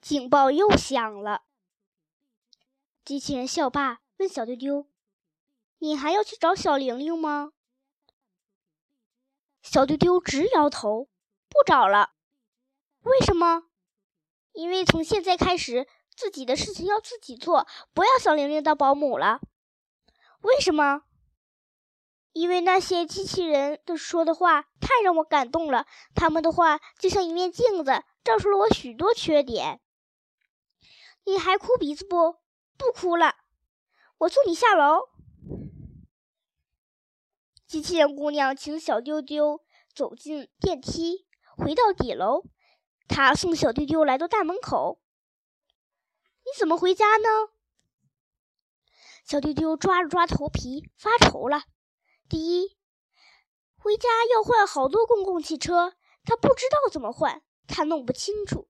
[0.00, 1.42] 警报又响了。
[3.04, 4.86] 机器人校霸问小丢丢
[5.78, 7.52] ：“你还要去找小玲玲吗？”
[9.62, 11.08] 小丢丢直摇头
[11.48, 12.10] ：“不找了。”
[13.02, 13.64] 为什么？
[14.52, 15.86] 因为从现在开始，
[16.16, 19.40] 自己的事情要自己做，不要小玲玲当保姆了。
[20.40, 21.02] 为什么？
[22.32, 29.80] 因为那些机器人的说的话太让我感动了，他们的话就像一面镜子，照出了我许多缺点。
[31.24, 32.36] 你还哭鼻子不？
[32.76, 33.36] 不哭了，
[34.18, 35.10] 我送你下楼。
[37.66, 39.62] 机器人姑娘请小丢丢
[39.94, 42.44] 走进电梯，回到底楼。
[43.06, 45.02] 她送小丢丢来到大门口。
[46.42, 47.28] 你怎么回家呢？
[49.24, 51.64] 小丢丢抓了抓头皮，发愁了。
[52.28, 52.78] 第一，
[53.76, 55.92] 回家要换好多公共汽车，
[56.24, 58.69] 他不知道怎么换，他弄不清楚。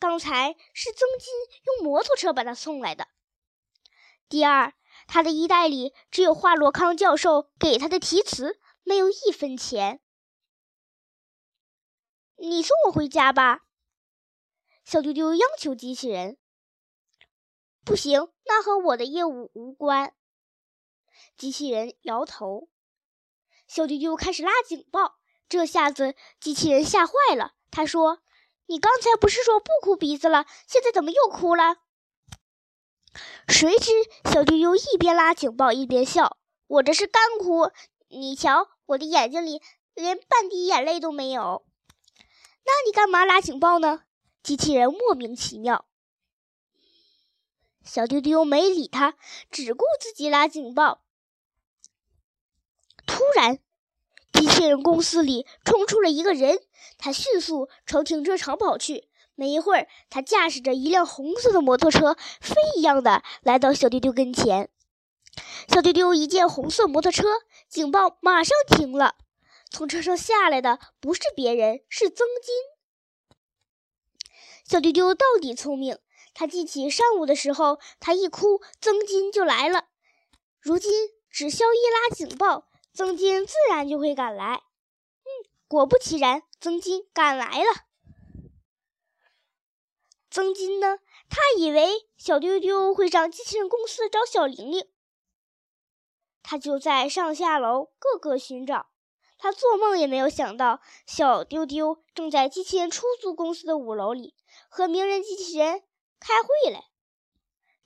[0.00, 1.32] 刚才是曾金
[1.64, 3.06] 用摩托车把他送来的。
[4.28, 4.72] 第二，
[5.06, 10.00] 他的衣袋里只有华罗康教授给他的题词，没有一分钱。
[12.36, 13.66] 你送我回家吧，
[14.82, 16.38] 小丢丢央求机器人。
[17.84, 20.14] 不行，那和我的业务无关。
[21.36, 22.70] 机器人摇头。
[23.66, 27.54] 小丢丢开始拉警报，这下子机器人吓坏了。
[27.70, 28.22] 他说
[28.70, 31.78] ：“你刚才不是说不哭鼻子了，现在怎么又哭了？”
[33.48, 33.90] 谁知
[34.30, 37.72] 小丢丢一边拉警报一边笑：“我这是干哭，
[38.06, 39.60] 你瞧，我的眼睛里
[39.94, 41.66] 连半滴眼泪都没有。”
[42.64, 44.04] 那你干嘛拉警报呢？
[44.44, 45.84] 机器人莫名其妙。
[47.84, 49.16] 小丢丢没理他，
[49.50, 51.02] 只顾自己拉警报。
[53.04, 53.58] 突然，
[54.40, 56.62] 机器人公司里冲出了一个人，
[56.96, 59.06] 他迅速朝停车场跑去。
[59.34, 64.70] 没一会儿，他驾驶着一辆红色的摩托车，飞一样的来到小丢丢跟前。
[65.68, 67.26] 小丢丢一见红色摩托车，
[67.68, 69.16] 警报马上停了。
[69.70, 72.54] 从车上下来的不是别人，是曾金。
[74.64, 75.98] 小丢丢到底聪明，
[76.32, 79.88] 他记起上午的时候，他一哭，曾金就来了。
[80.62, 80.90] 如今
[81.28, 82.69] 只需要一拉警报。
[82.92, 84.62] 曾金自然就会赶来。
[85.22, 85.28] 嗯，
[85.68, 87.86] 果不其然，曾金赶来了。
[90.30, 90.98] 曾金呢？
[91.28, 94.88] 他以为小丢丢会上机器人公司找小玲玲，
[96.42, 98.86] 他就在上下楼各个寻找。
[99.38, 104.34] 他做梦也没有想到，小丢丢正在机器人出租公司的五楼里
[104.68, 105.82] 和名人机器人
[106.18, 106.84] 开会嘞。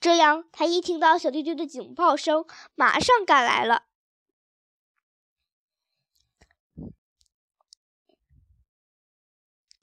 [0.00, 3.84] 这样，他一听到小丢丢的警报声，马上赶来了。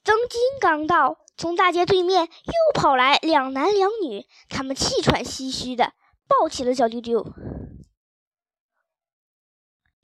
[0.04, 5.92] 曾金刚到，从大街对面又跑来两男两女，他们气喘吁吁的
[6.26, 7.32] 抱起了小丢丢。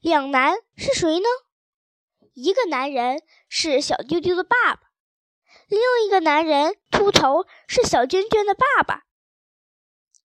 [0.00, 1.26] 两男是谁呢？
[2.34, 4.80] 一个男人是小丢丢的爸爸，
[5.66, 9.02] 另一个男人秃头是小娟娟的爸爸，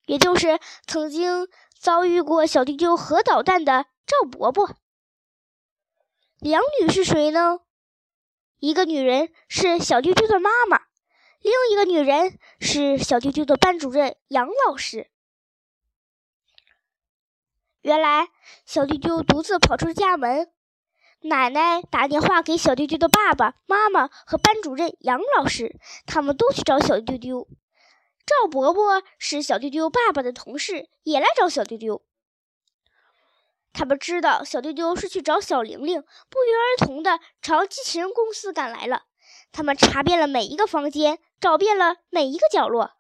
[0.05, 4.75] 也就是曾经遭遇过小丢丢核导弹的赵伯伯。
[6.38, 7.61] 两女是谁呢？
[8.63, 10.84] 一个女人是小丢丢的妈妈，
[11.41, 15.09] 另一个女人是小丢丢的班主任杨老师。
[17.81, 18.29] 原来，
[18.66, 20.50] 小丢丢独自跑出家门，
[21.23, 27.50] 奶奶打电话给小丢丢的爸爸妈妈和班主任杨老师，他们都去找小丢丢。
[28.25, 32.02] 赵伯伯是小丢丢爸爸的同事，也来找小丢丢。
[33.73, 39.06] 他们知道小丢丢是去找小玲玲，不约而同地朝机器人公司赶来了。
[39.51, 42.91] 他们查遍了每一个房间，找遍了每一个角落。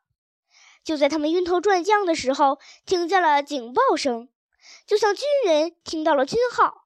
[0.83, 4.29] 就在他们晕头转向的时候，听见了警报声，
[4.87, 6.85] 就像军人听到了军号，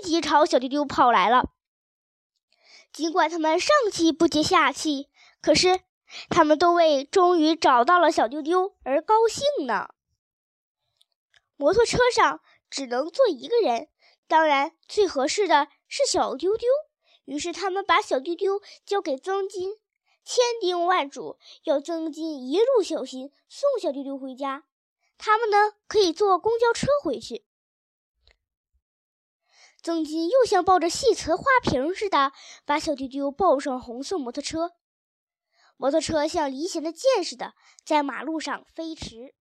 [0.00, 1.50] 立即朝小丢丢跑来了。
[2.90, 5.08] 尽管他们上气不接下气，
[5.42, 5.80] 可是
[6.30, 9.90] 他们都为终于找到了小丢丢而高兴呢。
[11.56, 12.40] 摩托车上。
[12.70, 13.88] 只能坐一个人，
[14.26, 16.68] 当然最合适的是小丢丢。
[17.24, 19.72] 于是他们把小丢丢交给曾金，
[20.24, 24.64] 千叮万嘱要曾金一路小心送小丢丢回家。
[25.18, 27.44] 他们呢可以坐公交车回去。
[29.82, 32.32] 曾金又像抱着细瓷花瓶似的
[32.64, 34.72] 把小丢丢抱上红色摩托车，
[35.76, 37.54] 摩托车像离弦的箭似的
[37.84, 39.34] 在马路上飞驰。